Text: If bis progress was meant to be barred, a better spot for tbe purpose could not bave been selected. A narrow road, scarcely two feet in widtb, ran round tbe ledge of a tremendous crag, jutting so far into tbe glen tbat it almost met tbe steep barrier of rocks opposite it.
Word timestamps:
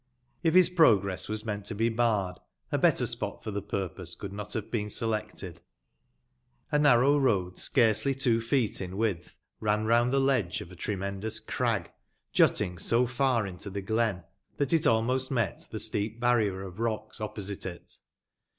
If 0.41 0.55
bis 0.55 0.67
progress 0.67 1.29
was 1.29 1.45
meant 1.45 1.65
to 1.65 1.75
be 1.75 1.87
barred, 1.87 2.39
a 2.71 2.79
better 2.79 3.05
spot 3.05 3.43
for 3.43 3.51
tbe 3.51 3.69
purpose 3.69 4.15
could 4.15 4.33
not 4.33 4.51
bave 4.53 4.71
been 4.71 4.89
selected. 4.89 5.61
A 6.71 6.79
narrow 6.79 7.19
road, 7.19 7.59
scarcely 7.59 8.15
two 8.15 8.41
feet 8.41 8.81
in 8.81 8.93
widtb, 8.93 9.35
ran 9.59 9.85
round 9.85 10.11
tbe 10.11 10.21
ledge 10.25 10.59
of 10.61 10.71
a 10.71 10.75
tremendous 10.75 11.39
crag, 11.39 11.91
jutting 12.33 12.79
so 12.79 13.05
far 13.05 13.45
into 13.45 13.69
tbe 13.69 13.85
glen 13.85 14.23
tbat 14.57 14.73
it 14.73 14.87
almost 14.87 15.29
met 15.29 15.67
tbe 15.71 15.79
steep 15.79 16.19
barrier 16.19 16.63
of 16.63 16.79
rocks 16.79 17.21
opposite 17.21 17.67
it. 17.67 17.99